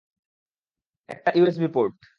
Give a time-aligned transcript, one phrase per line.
[1.09, 1.95] একটা USB port.